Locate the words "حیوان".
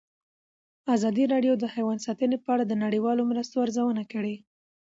1.73-1.97